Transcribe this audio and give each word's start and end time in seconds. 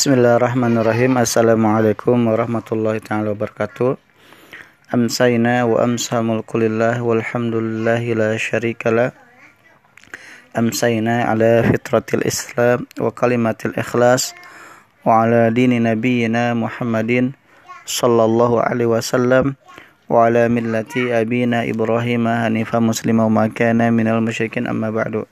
Bismillahirrahmanirrahim. 0.00 1.20
Assalamualaikum 1.20 2.32
warahmatullahi 2.32 3.04
taala 3.04 3.36
wabarakatuh. 3.36 4.00
Amsayna 4.96 5.68
wa 5.68 5.76
amsa 5.84 6.24
mulkulillah 6.24 7.04
walhamdulillahi 7.04 8.16
la 8.16 8.32
syarikala 8.40 9.12
Amsayna 10.56 11.28
ala 11.28 11.60
fitratil 11.68 12.24
islam 12.24 12.88
wa 12.96 13.12
kalimatil 13.12 13.76
ikhlas 13.76 14.32
Wa 15.04 15.28
ala 15.28 15.52
dini 15.52 15.76
nabiyina 15.76 16.56
muhammadin 16.56 17.36
Sallallahu 17.84 18.56
alaihi 18.56 18.88
wasallam 18.88 19.60
Wa 20.08 20.32
ala 20.32 20.48
millati 20.48 21.12
abina 21.12 21.68
ibrahim 21.68 22.24
hanifa 22.24 22.80
muslima 22.80 23.28
wa 23.28 23.44
makana 23.44 23.92
minal 23.92 24.24
musyrikin 24.24 24.64
amma 24.64 24.88
ba'du. 24.88 25.28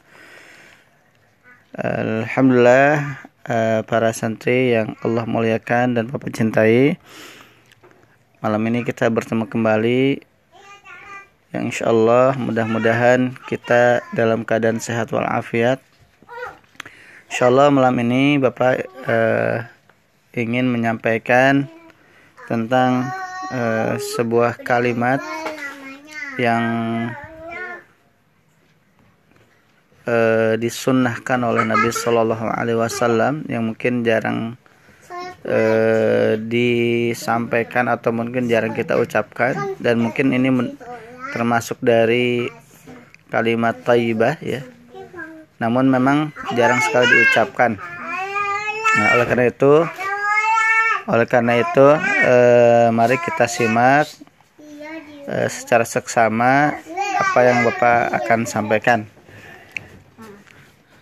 Alhamdulillah 1.72 3.27
uh, 3.48 3.80
para 3.88 4.12
santri 4.12 4.76
yang 4.76 4.94
Allah 5.00 5.24
muliakan 5.24 5.96
dan 5.96 6.12
Bapak 6.12 6.30
cintai. 6.36 7.00
Malam 8.38 8.62
ini 8.70 8.86
kita 8.86 9.10
bertemu 9.10 9.50
kembali 9.50 10.22
yang 11.50 11.72
insya 11.72 11.90
Allah 11.90 12.36
mudah-mudahan 12.36 13.34
kita 13.48 14.04
dalam 14.14 14.44
keadaan 14.44 14.78
sehat 14.78 15.10
walafiat. 15.10 15.80
Insya 17.32 17.50
Allah 17.50 17.72
malam 17.72 17.96
ini 18.04 18.38
Bapak 18.38 18.84
uh, 19.08 19.64
ingin 20.36 20.68
menyampaikan 20.70 21.66
tentang 22.46 23.10
uh, 23.50 23.96
sebuah 24.16 24.60
kalimat 24.62 25.20
yang 26.38 26.64
uh, 30.08 30.52
disunnahkan 30.56 31.44
oleh 31.44 31.68
Nabi 31.68 31.92
Shallallahu 31.92 32.48
Alaihi 32.48 32.80
Wasallam 32.80 33.44
yang 33.46 33.68
mungkin 33.68 34.00
jarang 34.02 34.56
uh, 35.44 36.32
disampaikan 36.40 37.92
atau 37.92 38.10
mungkin 38.16 38.48
jarang 38.48 38.72
kita 38.72 38.96
ucapkan. 38.96 39.76
Dan 39.76 40.00
mungkin 40.00 40.32
ini 40.32 40.48
termasuk 41.36 41.78
dari 41.84 42.48
kalimat 43.28 43.76
taibah 43.84 44.40
ya. 44.40 44.64
Namun 45.60 45.90
memang 45.92 46.32
jarang 46.56 46.80
sekali 46.80 47.06
diucapkan. 47.10 47.76
Nah, 48.98 49.08
oleh 49.14 49.26
karena 49.28 49.46
itu 49.52 49.72
oleh 51.08 51.26
karena 51.28 51.54
itu 51.60 51.86
uh, 52.24 52.88
mari 52.92 53.16
kita 53.20 53.48
simak 53.48 54.08
secara 55.28 55.84
seksama 55.84 56.72
apa 57.20 57.38
yang 57.44 57.60
Bapak 57.60 58.16
akan 58.16 58.48
sampaikan 58.48 59.04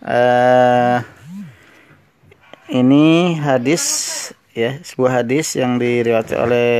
uh, 0.06 1.02
ini 2.70 3.36
hadis 3.42 3.84
ya 4.54 4.78
sebuah 4.80 5.22
hadis 5.22 5.58
yang 5.58 5.82
diriwayatkan 5.82 6.38
oleh 6.38 6.70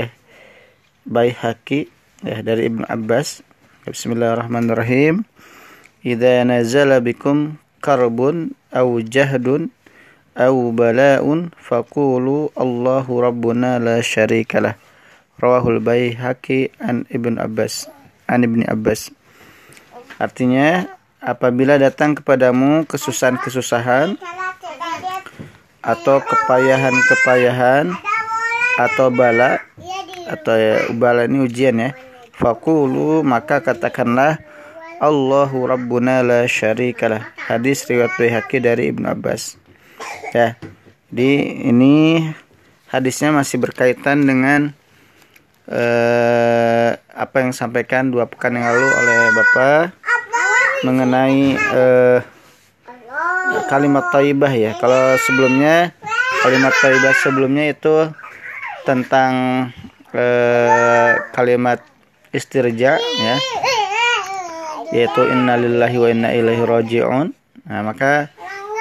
Baihaqi 1.06 1.90
ya 2.22 2.42
dari 2.42 2.70
Ibnu 2.70 2.86
Abbas. 2.86 3.42
Bismillahirrahmanirrahim. 3.86 5.22
Idza 6.06 6.42
nazala 6.46 7.02
bikum 7.02 7.58
karbun 7.82 8.54
aw 8.74 8.86
jahdun 9.02 9.70
aw 10.34 10.54
bala'un 10.74 11.54
faqulu 11.58 12.50
Allahu 12.54 13.22
rabbuna 13.22 13.78
la 13.78 14.02
syarikalah 14.02 14.78
rawahul 15.38 15.82
Baihaqi 15.82 16.74
an 16.82 17.06
Ibnu 17.10 17.38
Abbas 17.38 17.90
an 18.26 18.42
Ibnu 18.42 18.66
Abbas. 18.66 19.14
Artinya 20.18 20.95
apabila 21.26 21.74
datang 21.74 22.14
kepadamu 22.14 22.86
kesusahan-kesusahan 22.86 24.14
atau 25.82 26.16
kepayahan-kepayahan 26.22 27.90
atau 28.78 29.10
bala 29.10 29.58
atau 30.30 30.54
ya, 30.54 30.86
bala 30.94 31.26
ini 31.26 31.42
ujian 31.42 31.74
ya 31.82 31.90
fakulu 32.38 33.26
maka 33.26 33.58
katakanlah 33.58 34.38
Allahu 35.02 35.66
Rabbuna 35.66 36.22
la 36.22 36.46
syarikalah 36.46 37.34
hadis 37.36 37.84
riwayat 37.84 38.16
Baihaqi 38.16 38.64
dari 38.64 38.88
Ibnu 38.94 39.04
Abbas. 39.12 39.60
Ya 40.32 40.56
jadi 41.12 41.30
ini 41.68 42.24
hadisnya 42.88 43.34
masih 43.34 43.60
berkaitan 43.60 44.24
dengan 44.24 44.72
eh, 45.68 46.90
apa 46.96 47.36
yang 47.44 47.52
disampaikan 47.52 48.08
dua 48.08 48.24
pekan 48.24 48.56
yang 48.56 48.66
lalu 48.66 48.88
oleh 48.88 49.18
Bapak 49.36 50.05
mengenai 50.84 51.56
uh, 51.56 52.18
kalimat 53.70 54.04
taibah 54.12 54.52
ya. 54.52 54.76
Kalau 54.76 55.16
sebelumnya 55.24 55.94
kalimat 56.42 56.74
taibah 56.82 57.14
sebelumnya 57.22 57.64
itu 57.72 58.10
tentang 58.84 59.32
uh, 60.12 61.10
kalimat 61.32 61.80
istirja 62.34 62.98
ya. 63.00 63.36
Yaitu 64.94 65.22
innalillahi 65.26 65.96
wa 65.98 66.08
inna 66.10 66.30
ilaihi 66.36 66.62
rajiun. 66.62 67.34
Nah, 67.66 67.80
maka 67.82 68.30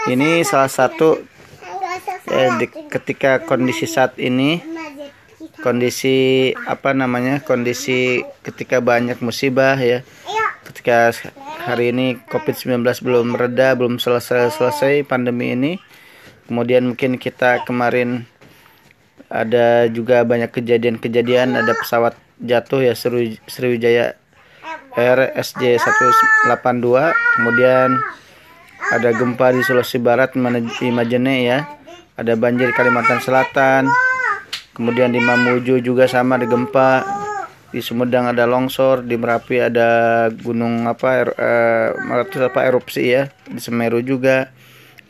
ini 0.05 0.45
salah 0.45 0.69
satu 0.69 1.17
eh, 2.29 2.49
di, 2.61 2.65
ketika 2.69 3.41
kondisi 3.41 3.89
saat 3.89 4.17
ini 4.21 4.61
kondisi 5.65 6.51
apa 6.69 6.93
namanya 6.93 7.41
kondisi 7.41 8.21
ketika 8.45 8.77
banyak 8.85 9.17
musibah 9.25 9.73
ya 9.81 10.05
ketika 10.61 11.09
hari 11.65 11.89
ini 11.89 12.21
COVID-19 12.29 12.85
belum 13.01 13.33
mereda, 13.33 13.73
belum 13.73 13.97
selesai-selesai 13.97 15.01
pandemi 15.09 15.57
ini. 15.57 15.73
Kemudian 16.45 16.93
mungkin 16.93 17.17
kita 17.17 17.65
kemarin 17.65 18.29
ada 19.33 19.89
juga 19.89 20.21
banyak 20.21 20.53
kejadian-kejadian, 20.53 21.57
ada 21.57 21.73
pesawat 21.73 22.13
jatuh 22.37 22.85
ya 22.85 22.93
Sriwijaya 23.49 24.13
Air 24.93 25.19
SJ 25.41 25.81
182, 25.81 26.53
kemudian 27.35 27.97
ada 28.93 29.09
gempa 29.17 29.49
di 29.49 29.65
Sulawesi 29.65 29.97
Barat 29.97 30.37
di 30.37 30.87
Majene 30.93 31.35
ya. 31.41 31.65
Ada 32.15 32.37
banjir 32.37 32.71
Kalimantan 32.77 33.19
Selatan. 33.19 33.89
Kemudian 34.77 35.11
di 35.11 35.19
Mamuju 35.19 35.81
juga 35.81 36.05
sama 36.05 36.37
ada 36.37 36.45
gempa 36.45 37.03
di 37.75 37.83
Sumedang 37.83 38.31
ada 38.31 38.47
longsor, 38.47 39.03
di 39.03 39.19
Merapi 39.19 39.59
ada 39.59 40.31
gunung 40.31 40.87
apa 40.87 41.09
er, 41.27 41.29
uh, 41.35 42.23
apa 42.23 42.59
erupsi 42.63 43.11
ya, 43.11 43.27
di 43.51 43.59
Semeru 43.59 43.99
juga. 43.99 44.55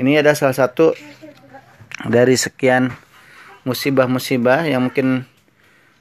Ini 0.01 0.25
ada 0.25 0.33
salah 0.33 0.57
satu 0.57 0.97
dari 2.09 2.33
sekian 2.33 2.89
musibah-musibah 3.69 4.65
yang 4.65 4.89
mungkin 4.89 5.29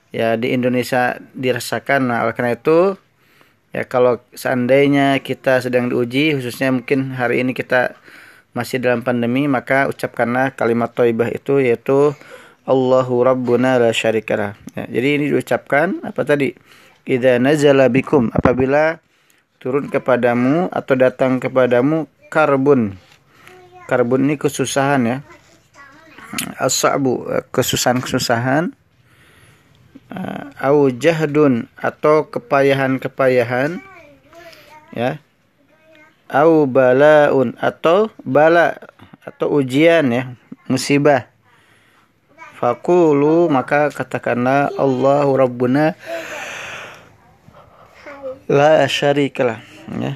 ya 0.09 0.41
di 0.41 0.57
Indonesia 0.57 1.21
dirasakan. 1.37 2.09
Nah, 2.09 2.25
oleh 2.25 2.33
karena 2.33 2.57
itu 2.57 2.97
ya 3.77 3.85
kalau 3.85 4.25
seandainya 4.33 5.21
kita 5.21 5.61
sedang 5.61 5.93
diuji 5.93 6.33
khususnya 6.33 6.73
mungkin 6.73 7.13
hari 7.13 7.45
ini 7.45 7.53
kita 7.53 7.93
masih 8.57 8.81
dalam 8.81 9.05
pandemi 9.05 9.51
maka 9.51 9.91
ucapkanlah 9.91 10.55
kalimat 10.55 10.95
thayyibah 10.95 11.29
itu 11.35 11.59
yaitu 11.59 12.15
Allahu 12.65 13.21
Rabbuna 13.21 13.77
la 13.77 13.93
syarikalah. 13.93 14.57
Ya, 14.73 14.89
jadi 14.89 15.09
ini 15.21 15.25
diucapkan 15.29 16.01
apa 16.01 16.25
tadi? 16.25 16.57
Idza 17.05 17.37
nazala 17.37 17.93
bikum 17.93 18.33
apabila 18.33 18.97
turun 19.61 19.93
kepadamu 19.93 20.73
atau 20.73 20.97
datang 20.97 21.37
kepadamu 21.37 22.09
karbun. 22.33 22.97
Karbun 23.85 24.25
ini 24.25 24.41
kesusahan 24.41 25.05
ya. 25.05 25.17
As-sa'bu 26.57 27.29
kesusahan-kesusahan. 27.53 28.73
Au 30.57 30.89
jahdun 30.89 31.69
atau 31.77 32.33
kepayahan-kepayahan 32.33 33.85
ya. 34.97 35.21
Au 36.33 36.65
balaun 36.65 37.53
atau 37.61 38.09
bala 38.25 38.81
atau 39.21 39.53
ujian 39.61 40.09
ya, 40.09 40.33
musibah 40.73 41.29
Fakulu 42.55 43.51
maka 43.51 43.91
katakanlah 43.91 44.71
Allahu 44.79 45.35
Rabbuna 45.35 45.99
la 48.47 48.87
syarikalah 48.87 49.59
ya. 49.99 50.15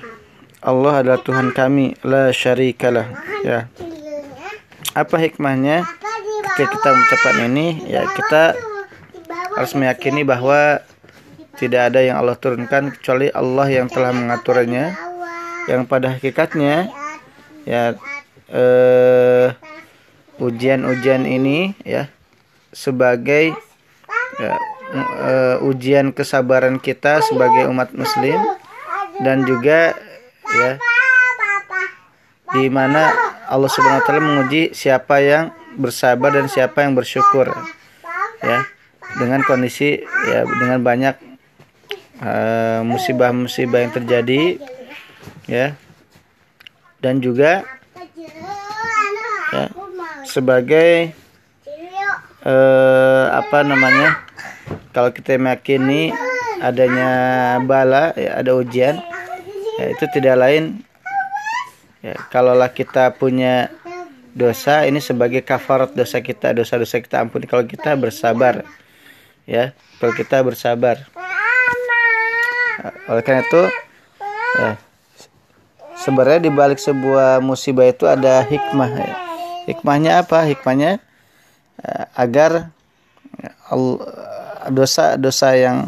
Allah 0.58 1.02
adalah 1.02 1.20
Tuhan 1.22 1.50
kami 1.50 1.98
la 2.06 2.30
syarikalah 2.30 3.10
ya. 3.42 3.66
Apa 4.94 5.18
hikmahnya 5.18 5.86
ketika 6.58 6.74
kita 6.74 6.88
mengucapkan 6.90 7.36
ini 7.46 7.66
ya 7.86 8.02
kita 8.18 8.58
harus 9.54 9.72
meyakini 9.78 10.26
bahwa 10.26 10.82
tidak 11.58 11.90
ada 11.90 12.02
yang 12.02 12.18
Allah 12.22 12.38
turunkan 12.38 12.94
kecuali 12.94 13.30
Allah 13.34 13.66
yang 13.66 13.90
telah 13.90 14.14
mengaturnya 14.14 14.94
yang 15.66 15.86
pada 15.86 16.14
hakikatnya 16.14 16.90
ya 17.66 17.94
eh, 18.50 19.54
ujian-ujian 20.38 21.26
ini 21.26 21.74
ya 21.82 22.10
sebagai 22.70 23.54
ya, 24.38 24.54
uh, 24.94 25.56
ujian 25.68 26.12
kesabaran 26.12 26.80
kita 26.80 27.20
sebagai 27.24 27.68
umat 27.68 27.92
muslim. 27.94 28.38
Dan 29.18 29.42
juga 29.42 29.98
ya 30.48 30.78
di 32.54 32.70
mana 32.72 33.12
Allah 33.50 33.68
Subhanahu 33.68 34.00
wa 34.00 34.06
taala 34.06 34.22
menguji 34.24 34.72
siapa 34.72 35.20
yang 35.20 35.52
bersabar 35.76 36.32
dan 36.32 36.48
siapa 36.48 36.80
yang 36.80 36.96
bersyukur 36.96 37.52
ya 38.40 38.64
dengan 39.20 39.44
kondisi 39.44 40.00
ya 40.28 40.44
dengan 40.44 40.80
banyak 40.80 41.16
eh, 42.18 42.80
musibah-musibah 42.82 43.78
uh, 43.78 43.82
yang 43.88 43.92
terjadi 43.94 44.42
ya. 45.48 45.66
Dan 46.98 47.22
juga 47.22 47.62
ya, 49.54 49.70
sebagai 50.26 51.14
uh, 52.48 53.24
apa 53.36 53.60
namanya? 53.60 54.24
Kalau 54.96 55.12
kita 55.12 55.36
meyakini 55.36 56.10
adanya 56.64 57.10
bala 57.62 58.16
ya, 58.16 58.40
ada 58.40 58.56
ujian 58.56 58.96
ya, 59.78 59.86
itu 59.92 60.04
tidak 60.10 60.40
lain. 60.40 60.80
Ya, 62.00 62.14
kalaulah 62.32 62.70
kita 62.72 63.12
punya 63.18 63.68
dosa 64.32 64.86
ini 64.86 65.02
sebagai 65.02 65.42
kafarat 65.42 65.92
dosa 65.98 66.22
kita 66.22 66.56
dosa-dosa 66.56 67.02
kita 67.02 67.20
ampuni. 67.20 67.44
Kalau 67.44 67.66
kita 67.66 67.94
bersabar 67.98 68.64
ya 69.44 69.74
kalau 69.98 70.12
kita 70.14 70.40
bersabar. 70.46 71.02
Oleh 73.10 73.22
karena 73.26 73.42
itu 73.42 73.62
ya, 74.54 74.70
sebenarnya 75.98 76.46
di 76.46 76.50
balik 76.54 76.78
sebuah 76.78 77.42
musibah 77.42 77.90
itu 77.90 78.06
ada 78.06 78.46
hikmah 78.46 78.90
ya. 78.94 79.10
hikmahnya 79.66 80.22
apa? 80.22 80.46
Hikmahnya 80.46 81.02
agar 82.18 82.74
dosa-dosa 84.68 85.54
yang 85.54 85.78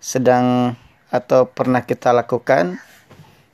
sedang 0.00 0.74
atau 1.12 1.44
pernah 1.44 1.84
kita 1.84 2.14
lakukan 2.14 2.80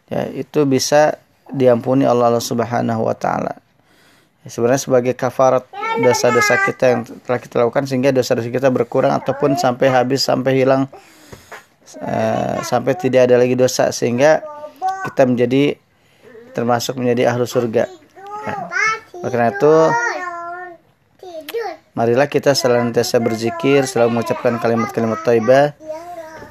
ya 0.07 0.31
itu 0.31 0.63
bisa 0.69 1.19
diampuni 1.51 2.07
Allah, 2.07 2.39
Subhanahu 2.39 3.07
wa 3.07 3.17
taala. 3.17 3.59
Ya, 4.43 4.49
sebenarnya 4.51 4.83
sebagai 4.83 5.15
kafarat 5.19 5.67
dosa-dosa 6.03 6.63
kita 6.63 6.85
yang 6.87 7.01
telah 7.27 7.41
kita 7.43 7.55
lakukan 7.63 7.89
sehingga 7.89 8.15
dosa-dosa 8.15 8.51
kita 8.51 8.69
berkurang 8.71 9.15
ataupun 9.17 9.59
sampai 9.59 9.91
habis 9.91 10.23
sampai 10.23 10.53
hilang 10.55 10.87
uh, 12.03 12.57
sampai 12.63 12.95
tidak 12.99 13.31
ada 13.31 13.41
lagi 13.41 13.57
dosa 13.57 13.91
sehingga 13.91 14.45
kita 15.11 15.23
menjadi 15.27 15.79
termasuk 16.55 16.99
menjadi 16.99 17.35
ahlu 17.35 17.47
surga. 17.47 17.91
Ya. 18.47 18.55
Karena 19.27 19.51
itu 19.51 19.75
marilah 21.97 22.29
kita 22.29 22.53
senantiasa 22.53 23.17
berzikir 23.25 23.89
selalu 23.89 24.21
mengucapkan 24.21 24.61
kalimat-kalimat 24.61 25.25
taibah. 25.25 25.73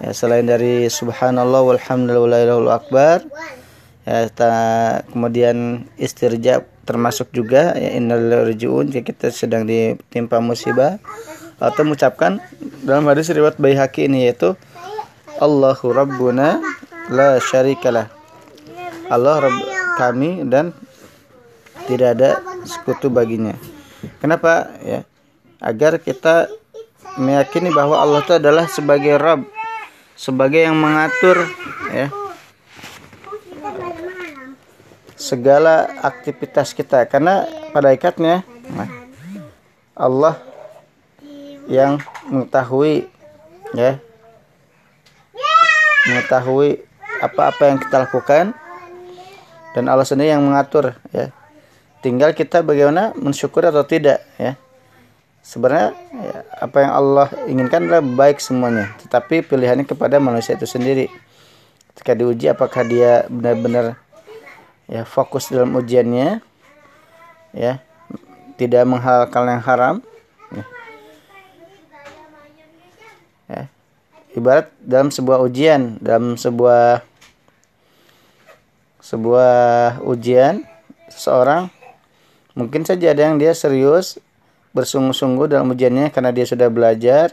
Ya 0.01 0.11
selain 0.11 0.49
dari 0.49 0.89
subhanallah 0.89 1.61
walhamdulillah 1.61 2.49
akbar. 2.73 3.21
Ya 4.03 4.25
ta, 4.33 4.51
kemudian 5.13 5.85
istirja 6.01 6.65
termasuk 6.83 7.29
juga 7.33 7.77
ya 7.77 7.93
innalillahi 7.93 8.57
jika 8.89 9.01
kita 9.05 9.27
sedang 9.29 9.69
ditimpa 9.69 10.41
musibah. 10.41 10.97
Atau 11.61 11.87
mengucapkan 11.87 12.43
dalam 12.83 13.07
hadis 13.07 13.31
riwayat 13.31 13.55
Baihaqi 13.55 14.11
ini 14.11 14.27
yaitu 14.27 14.59
Allahu 15.39 15.95
Rabbuna 15.95 16.59
la 17.07 17.39
syarikalah 17.39 18.11
Allah 19.07 19.45
Rabb 19.45 19.59
kami 19.95 20.43
dan 20.49 20.73
tidak 21.85 22.17
ada 22.17 22.29
sekutu 22.65 23.13
baginya. 23.13 23.53
Kenapa? 24.19 24.73
Ya 24.81 25.05
agar 25.65 25.97
kita 25.97 26.45
meyakini 27.17 27.73
bahwa 27.73 27.97
Allah 27.97 28.21
itu 28.21 28.37
adalah 28.37 28.69
sebagai 28.69 29.17
Rabb, 29.17 29.49
sebagai 30.13 30.61
yang 30.61 30.77
mengatur 30.77 31.41
ya. 31.89 32.13
Segala 35.17 35.89
aktivitas 36.05 36.77
kita. 36.77 37.09
Karena 37.09 37.49
pada 37.73 37.89
ikatnya 37.89 38.45
nah, 38.69 38.89
Allah 39.97 40.37
yang 41.65 41.97
mengetahui 42.29 43.09
ya. 43.73 43.97
Mengetahui 46.05 46.85
apa-apa 47.25 47.73
yang 47.73 47.77
kita 47.81 48.05
lakukan. 48.05 48.53
Dan 49.73 49.89
Allah 49.89 50.05
sendiri 50.05 50.29
yang 50.29 50.45
mengatur 50.45 50.93
ya. 51.09 51.33
Tinggal 52.05 52.37
kita 52.37 52.61
bagaimana 52.61 53.17
mensyukur 53.17 53.65
atau 53.65 53.81
tidak 53.81 54.21
ya 54.37 54.53
sebenarnya 55.45 55.93
ya, 56.09 56.37
apa 56.57 56.77
yang 56.81 56.91
Allah 56.97 57.27
inginkan 57.45 57.85
adalah 57.85 58.01
baik 58.01 58.41
semuanya 58.41 58.97
tetapi 59.05 59.45
pilihannya 59.45 59.85
kepada 59.85 60.17
manusia 60.17 60.57
itu 60.57 60.65
sendiri 60.65 61.05
ketika 61.93 62.17
diuji 62.17 62.49
apakah 62.49 62.81
dia 62.81 63.29
benar-benar 63.29 64.01
ya 64.89 65.05
fokus 65.05 65.53
dalam 65.53 65.77
ujiannya 65.77 66.41
ya 67.53 67.77
tidak 68.57 68.83
menghalalkan 68.89 69.45
yang 69.45 69.63
haram 69.63 69.95
ya. 70.49 70.65
ya. 73.45 73.61
ibarat 74.33 74.73
dalam 74.81 75.13
sebuah 75.13 75.45
ujian 75.45 76.01
dalam 76.01 76.41
sebuah 76.41 77.05
sebuah 79.05 80.01
ujian 80.01 80.65
seseorang 81.13 81.69
mungkin 82.57 82.81
saja 82.81 83.13
ada 83.13 83.29
yang 83.29 83.37
dia 83.37 83.53
serius 83.53 84.17
bersungguh-sungguh 84.75 85.55
dalam 85.55 85.71
ujiannya 85.71 86.11
karena 86.11 86.35
dia 86.35 86.43
sudah 86.43 86.67
belajar 86.67 87.31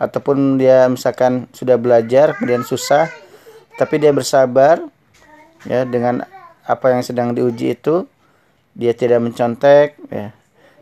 ataupun 0.00 0.56
dia 0.56 0.88
misalkan 0.88 1.44
sudah 1.52 1.76
belajar 1.76 2.32
kemudian 2.40 2.64
susah 2.64 3.12
tapi 3.76 4.00
dia 4.00 4.16
bersabar 4.16 4.80
ya 5.68 5.84
dengan 5.84 6.24
apa 6.64 6.86
yang 6.92 7.04
sedang 7.04 7.36
diuji 7.36 7.76
itu 7.76 8.08
dia 8.74 8.94
tidak 8.94 9.20
mencontek 9.20 9.98
ya. 10.08 10.32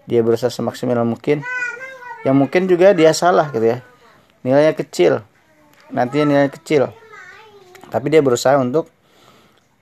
Dia 0.08 0.20
berusaha 0.24 0.48
semaksimal 0.48 1.04
mungkin. 1.04 1.44
Yang 2.24 2.36
mungkin 2.36 2.62
juga 2.64 2.96
dia 2.96 3.12
salah 3.12 3.52
gitu 3.52 3.76
ya. 3.76 3.84
Nilainya 4.40 4.72
kecil. 4.72 5.20
Nanti 5.92 6.24
nilainya 6.24 6.48
kecil. 6.52 6.88
Tapi 7.88 8.06
dia 8.08 8.24
berusaha 8.24 8.56
untuk 8.56 8.88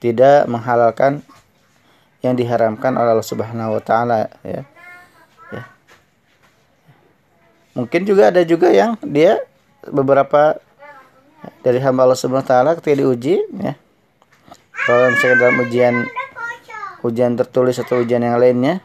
tidak 0.03 0.47
menghalalkan 0.51 1.23
yang 2.23 2.35
diharamkan 2.35 2.95
oleh 2.99 3.15
Allah 3.15 3.27
Subhanahu 3.27 3.79
wa 3.79 3.83
taala 3.83 4.29
ya 4.43 4.67
mungkin 7.77 8.09
juga 8.09 8.33
ada 8.33 8.41
juga 8.43 8.73
yang 8.73 8.97
dia 9.05 9.45
beberapa 9.85 10.57
dari 11.61 11.79
hamba 11.79 12.09
Allah 12.09 12.19
Subhanahu 12.19 12.43
wa 12.43 12.49
taala 12.49 12.71
ketika 12.81 13.05
diuji 13.05 13.45
ya. 13.61 13.77
Kalau 14.87 15.13
misalnya 15.13 15.37
dalam 15.37 15.57
ujian 15.61 15.95
ujian 17.05 17.33
tertulis 17.37 17.77
atau 17.79 18.03
ujian 18.03 18.25
yang 18.25 18.41
lainnya 18.41 18.81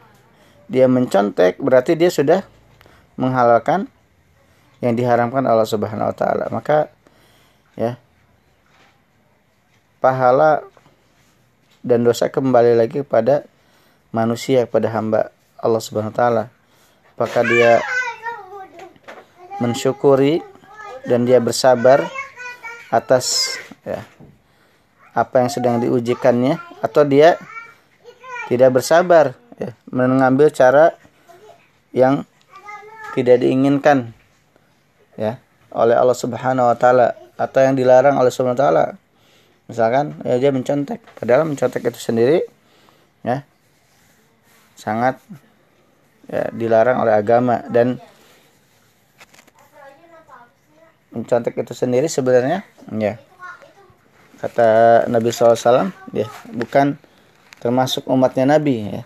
dia 0.68 0.86
mencontek 0.86 1.58
berarti 1.58 1.96
dia 1.96 2.12
sudah 2.12 2.44
menghalalkan 3.16 3.88
yang 4.84 4.94
diharamkan 4.94 5.46
Allah 5.48 5.66
Subhanahu 5.66 6.12
wa 6.12 6.16
taala. 6.16 6.44
Maka 6.52 6.92
ya 7.74 7.96
pahala 10.02 10.66
dan 11.82 12.04
dosa 12.04 12.28
kembali 12.28 12.78
lagi 12.78 13.02
kepada 13.02 13.46
manusia 14.12 14.68
kepada 14.68 14.92
hamba 14.92 15.32
Allah 15.58 15.82
Subhanahu 15.82 16.12
wa 16.12 16.18
taala. 16.18 16.44
Apakah 17.14 17.42
dia 17.46 17.78
mensyukuri 19.58 20.40
dan 21.04 21.26
dia 21.26 21.42
bersabar 21.42 22.06
atas 22.92 23.56
ya, 23.82 24.04
apa 25.12 25.44
yang 25.44 25.50
sedang 25.50 25.76
diujikannya 25.80 26.60
atau 26.80 27.02
dia 27.04 27.36
tidak 28.48 28.80
bersabar 28.80 29.36
ya, 29.56 29.72
mengambil 29.88 30.52
cara 30.52 30.96
yang 31.92 32.24
tidak 33.12 33.44
diinginkan 33.44 34.16
ya 35.16 35.36
oleh 35.72 35.96
Allah 35.96 36.16
Subhanahu 36.16 36.68
wa 36.68 36.76
taala 36.76 37.16
atau 37.36 37.60
yang 37.60 37.76
dilarang 37.76 38.16
oleh 38.16 38.32
Subhanahu 38.32 38.56
wa 38.56 38.62
taala. 38.62 38.84
Misalkan 39.68 40.20
ya 40.24 40.36
dia 40.36 40.52
mencontek, 40.52 41.00
padahal 41.16 41.48
mencontek 41.48 41.80
itu 41.80 42.00
sendiri 42.00 42.44
ya 43.24 43.46
sangat 44.76 45.16
ya, 46.28 46.50
dilarang 46.52 47.00
oleh 47.00 47.14
agama 47.14 47.62
dan 47.70 48.02
mencontek 51.12 51.54
itu 51.56 51.72
sendiri 51.76 52.08
sebenarnya. 52.08 52.64
Ya. 52.92 53.20
Kata 54.42 55.04
Nabi 55.06 55.30
SAW 55.30 55.94
ya 56.10 56.26
bukan 56.50 56.98
termasuk 57.62 58.08
umatnya 58.10 58.58
Nabi 58.58 58.90
ya. 58.90 59.02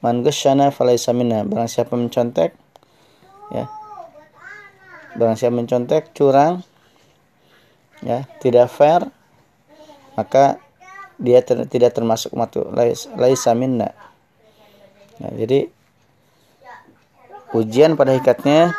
Man 0.00 0.22
ghasyana 0.22 0.70
falaysa 0.70 1.10
minna. 1.10 1.42
Barang 1.42 1.66
siapa 1.66 1.96
mencontek 1.98 2.54
ya. 3.50 3.66
Barang 5.18 5.34
siapa 5.34 5.56
mencontek 5.56 6.14
curang 6.14 6.62
ya 8.00 8.24
tidak 8.40 8.72
fair 8.72 9.04
maka 10.16 10.56
dia 11.20 11.44
ter, 11.44 11.68
tidak 11.68 11.92
termasuk 11.92 12.32
umat 12.32 12.52
laisa 13.16 13.52
minna. 13.52 13.92
Ya, 15.20 15.44
jadi 15.44 15.68
ujian 17.52 17.98
pada 17.98 18.16
ikatnya 18.16 18.72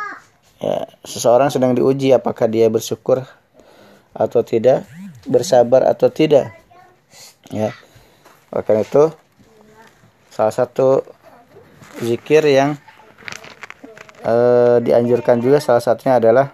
ya, 0.62 0.86
seseorang 1.02 1.50
sedang 1.50 1.74
diuji 1.74 2.14
apakah 2.14 2.46
dia 2.46 2.70
bersyukur 2.70 3.26
atau 4.14 4.40
tidak, 4.46 4.86
bersabar 5.26 5.82
atau 5.90 6.08
tidak. 6.08 6.54
Ya. 7.50 7.74
Oleh 8.54 8.86
itu 8.86 9.10
salah 10.30 10.54
satu 10.54 11.04
zikir 12.00 12.44
yang 12.48 12.80
uh, 14.24 14.78
dianjurkan 14.80 15.42
juga 15.42 15.60
salah 15.60 15.82
satunya 15.84 16.16
adalah 16.16 16.52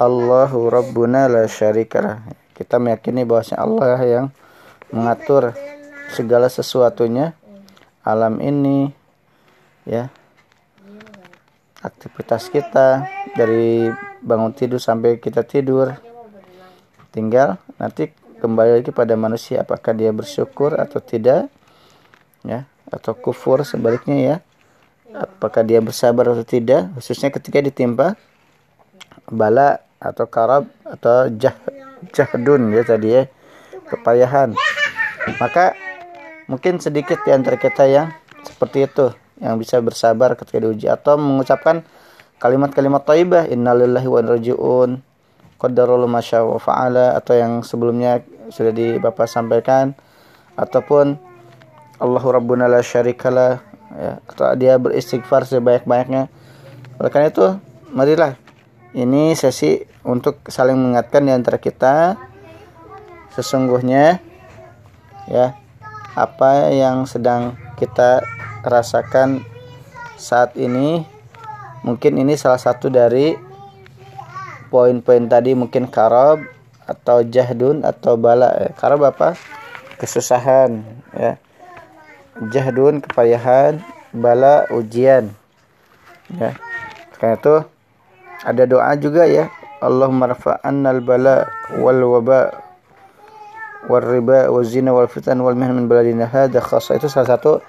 Allahu 0.00 0.72
Rabbuna 0.72 1.28
la 1.28 1.44
syarikalah 1.44 2.24
kita 2.56 2.76
meyakini 2.76 3.24
bahwasanya 3.24 3.60
Allah 3.60 3.96
yang 4.04 4.26
mengatur 4.92 5.56
segala 6.12 6.48
sesuatunya 6.52 7.32
alam 8.04 8.40
ini 8.40 8.92
ya 9.88 10.12
aktivitas 11.80 12.52
kita 12.52 13.08
dari 13.32 13.88
bangun 14.20 14.52
tidur 14.52 14.80
sampai 14.80 15.16
kita 15.16 15.44
tidur. 15.44 15.96
Tinggal 17.10 17.58
nanti 17.80 18.12
kembali 18.38 18.80
lagi 18.80 18.90
pada 18.94 19.16
manusia 19.16 19.64
apakah 19.64 19.96
dia 19.96 20.12
bersyukur 20.14 20.76
atau 20.78 21.00
tidak 21.02 21.50
ya 22.46 22.68
atau 22.88 23.16
kufur 23.16 23.64
sebaliknya 23.64 24.16
ya. 24.16 24.36
Apakah 25.10 25.66
dia 25.66 25.82
bersabar 25.82 26.30
atau 26.30 26.46
tidak 26.46 26.94
khususnya 26.94 27.34
ketika 27.34 27.58
ditimpa 27.58 28.14
bala 29.26 29.82
atau 29.98 30.30
karab 30.30 30.70
atau 30.86 31.26
jah 31.34 31.56
jahdun 32.14 32.70
ya 32.70 32.82
tadi 32.86 33.08
ya 33.10 33.22
kepayahan. 33.90 34.54
Maka 35.42 35.74
mungkin 36.46 36.78
sedikit 36.78 37.18
di 37.26 37.34
antara 37.34 37.58
kita 37.58 37.90
yang 37.90 38.14
seperti 38.46 38.86
itu 38.86 39.10
yang 39.40 39.56
bisa 39.56 39.80
bersabar 39.80 40.36
ketika 40.36 40.60
diuji 40.60 40.86
atau 40.86 41.16
mengucapkan 41.16 41.82
kalimat-kalimat 42.40 43.02
thayyibah 43.04 43.48
innalillahi 43.48 44.08
wa 44.08 44.20
rajiun. 44.20 44.90
Qadarul 45.60 46.08
masya 46.08 46.40
wa 46.40 46.56
fa'ala 46.56 47.16
atau 47.20 47.36
yang 47.36 47.60
sebelumnya 47.60 48.24
sudah 48.48 48.72
di 48.72 48.96
Bapak 48.96 49.28
sampaikan. 49.28 49.92
Ataupun 50.56 51.16
Allahu 52.00 52.32
rabbuna 52.32 52.64
la 52.64 52.80
syarikalah 52.80 53.60
ya 53.92 54.22
atau 54.24 54.54
dia 54.54 54.78
beristighfar 54.78 55.44
sebanyak-banyaknya 55.44 56.30
oleh 57.00 57.10
karena 57.10 57.28
itu 57.32 57.46
marilah 57.90 58.38
ini 58.94 59.34
sesi 59.34 59.82
untuk 60.06 60.46
saling 60.46 60.78
mengingatkan 60.78 61.26
di 61.26 61.32
antara 61.34 61.58
kita 61.58 62.18
sesungguhnya 63.34 64.22
ya 65.30 65.54
apa 66.14 66.70
yang 66.74 67.06
sedang 67.06 67.54
kita 67.78 68.22
rasakan 68.64 69.44
saat 70.20 70.56
ini. 70.56 71.04
Mungkin 71.80 72.20
ini 72.20 72.36
salah 72.36 72.60
satu 72.60 72.92
dari 72.92 73.32
poin-poin 74.68 75.26
tadi 75.26 75.56
mungkin 75.56 75.88
karob 75.88 76.44
atau 76.84 77.24
jahdun 77.24 77.82
atau 77.82 78.20
bala. 78.20 78.52
Ya. 78.56 78.70
karob 78.76 79.02
apa? 79.08 79.34
Kesusahan 79.96 80.84
ya. 81.16 81.40
Jahdun 82.52 83.00
kepayahan 83.00 83.80
bala 84.12 84.68
ujian 84.70 85.32
ya. 86.36 86.54
Karena 87.16 87.36
itu 87.36 87.54
ada 88.46 88.62
doa 88.64 88.92
juga 88.96 89.28
ya. 89.28 89.52
Allahumma 89.80 90.36
rafa'annal 90.36 91.00
bala 91.00 91.48
wal 91.80 92.00
waba 92.04 92.60
wal 93.88 94.04
riba 94.04 94.52
wal 94.52 94.64
zina 94.64 94.92
wal 94.92 95.08
fitan 95.08 95.40
wal 95.40 95.56
mihna 95.56 95.72
min 95.76 95.88
baladina. 95.88 96.28
Hadha 96.28 96.60
khasa. 96.60 96.96
Itu 96.96 97.08
salah 97.08 97.36
satu 97.36 97.64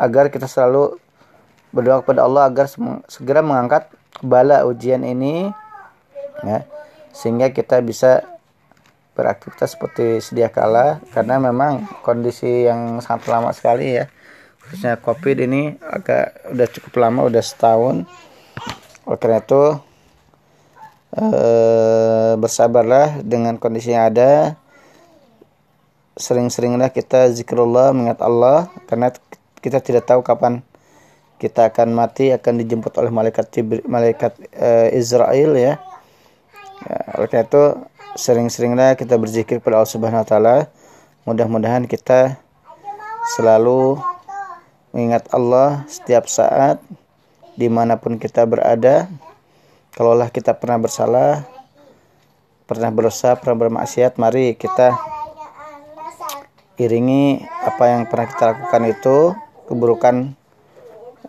agar 0.00 0.32
kita 0.32 0.48
selalu 0.48 0.96
berdoa 1.70 2.00
kepada 2.00 2.24
Allah 2.24 2.48
agar 2.48 2.66
segera 3.06 3.44
mengangkat 3.44 3.92
bala 4.24 4.64
ujian 4.64 5.04
ini 5.04 5.52
ya 6.40 6.64
sehingga 7.12 7.52
kita 7.52 7.84
bisa 7.84 8.24
beraktivitas 9.12 9.76
seperti 9.76 10.24
sedia 10.24 10.48
kala. 10.48 11.04
Karena 11.12 11.36
memang 11.36 11.84
kondisi 12.00 12.64
yang 12.64 13.04
sangat 13.04 13.28
lama 13.28 13.52
sekali 13.52 14.00
ya 14.00 14.08
khususnya 14.64 14.96
covid 15.02 15.36
ini 15.44 15.76
agak 15.84 16.48
udah 16.56 16.68
cukup 16.72 16.92
lama 16.96 17.28
udah 17.28 17.44
setahun. 17.44 18.08
Oleh 19.04 19.18
karena 19.20 19.44
itu 19.44 19.90
Eh, 21.10 22.32
bersabarlah 22.38 23.18
dengan 23.26 23.58
kondisi 23.58 23.90
yang 23.90 24.14
ada. 24.14 24.54
Sering-seringlah 26.14 26.94
kita 26.94 27.34
zikrullah 27.34 27.90
mengingat 27.90 28.22
Allah 28.22 28.70
karena 28.86 29.10
kita 29.60 29.80
tidak 29.80 30.08
tahu 30.08 30.20
kapan 30.20 30.64
kita 31.40 31.72
akan 31.72 31.96
mati 31.96 32.32
akan 32.36 32.60
dijemput 32.60 32.92
oleh 33.00 33.08
malaikat 33.08 33.48
malaikat 33.88 34.36
uh, 34.56 34.92
Israel 34.92 35.56
ya. 35.56 35.80
ya 36.84 36.98
oleh 37.16 37.28
karena 37.32 37.48
itu 37.48 37.64
sering-seringlah 38.20 38.98
kita 39.00 39.16
berzikir 39.16 39.62
kepada 39.62 39.80
Allah 39.80 39.92
Subhanahu 39.92 40.20
wa 40.20 40.28
taala. 40.28 40.56
Mudah-mudahan 41.24 41.88
kita 41.88 42.36
selalu 43.36 43.96
mengingat 44.92 45.28
Allah 45.32 45.84
setiap 45.88 46.28
saat 46.28 46.80
di 47.56 47.72
mana 47.72 47.96
pun 47.96 48.20
kita 48.20 48.44
berada. 48.44 49.08
Kalaulah 49.96 50.28
kita 50.28 50.56
pernah 50.56 50.76
bersalah 50.76 51.48
pernah 52.70 52.86
berdosa 52.94 53.34
pernah 53.34 53.66
bermaksiat 53.66 54.14
mari 54.14 54.54
kita 54.54 54.94
iringi 56.78 57.42
apa 57.66 57.84
yang 57.90 58.06
pernah 58.06 58.30
kita 58.30 58.44
lakukan 58.54 58.82
itu 58.86 59.18
keburukan 59.70 60.34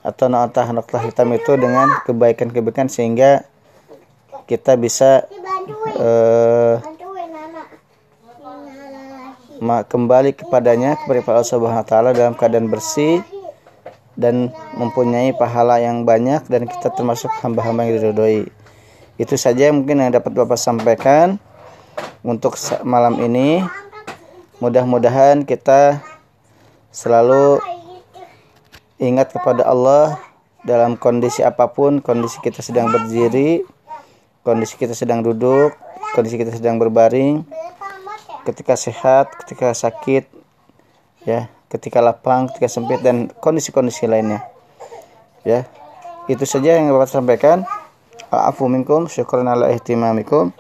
atau 0.02 0.26
notah 0.26 0.74
notah 0.74 1.02
hitam 1.06 1.30
itu 1.38 1.54
dengan 1.62 1.86
kebaikan-kebaikan 2.10 2.90
sehingga 2.90 3.46
kita 4.50 4.74
bisa 4.82 5.30
uh, 6.02 6.82
kembali 9.62 10.34
kepadanya 10.34 10.98
kepada 10.98 11.22
Allah 11.38 11.46
Subhanahu 11.46 11.86
wa 11.86 11.88
taala 11.88 12.10
dalam 12.18 12.34
keadaan 12.34 12.66
bersih 12.66 13.22
dan 14.18 14.50
mempunyai 14.76 15.32
pahala 15.38 15.78
yang 15.78 16.04
banyak 16.04 16.44
dan 16.50 16.66
kita 16.66 16.90
termasuk 16.92 17.30
hamba-hamba 17.46 17.86
yang 17.88 18.02
diridhoi. 18.02 18.50
Itu 19.22 19.38
saja 19.38 19.70
mungkin 19.70 20.02
yang 20.02 20.12
dapat 20.12 20.34
Bapak 20.34 20.58
sampaikan 20.58 21.38
untuk 22.26 22.58
malam 22.82 23.22
ini. 23.22 23.62
Mudah-mudahan 24.62 25.46
kita 25.46 26.02
selalu 26.94 27.62
ingat 29.02 29.34
kepada 29.34 29.66
Allah 29.66 30.22
dalam 30.62 30.94
kondisi 30.94 31.42
apa 31.42 31.74
pun, 31.74 32.00
kondisi 32.06 32.38
kita 32.46 32.62
sedang 32.62 32.94
berdiri, 32.94 33.66
kondisi 34.46 34.78
kita 34.78 34.94
sedang 34.94 35.26
duduk, 35.26 35.74
kondisi 36.14 36.38
kita 36.38 36.54
sedang 36.54 36.78
berbaring, 36.78 37.42
ketika 38.46 38.78
sehat, 38.78 39.34
ketika 39.42 39.74
sakit, 39.74 40.30
ya 41.26 41.50
ketika 41.72 42.04
lapang, 42.04 42.52
ketika 42.52 42.68
sempit 42.68 43.00
dan 43.00 43.32
kondisi-kondisi 43.40 44.04
lainnya. 44.12 44.44
Ya. 45.48 45.64
Itu 46.28 46.44
saja 46.44 46.76
yang 46.76 46.92
dapat 46.92 47.08
sampaikan. 47.08 47.64
Afu 48.28 48.68
minkum, 48.68 49.08
syukran 49.08 49.48
ala 49.48 49.72
ihtimamikum. 49.72 50.52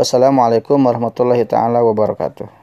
Wassalamualaikum 0.00 0.80
warahmatullahi 0.80 1.44
taala 1.44 1.84
wabarakatuh. 1.84 2.59